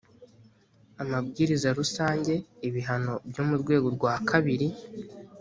amabwiriza 1.03 1.69
rusange 1.79 2.33
ibihano 2.67 3.13
byo 3.29 3.43
mu 3.47 3.55
rwego 3.61 3.87
rwa 3.95 4.13
kabiri 4.29 4.67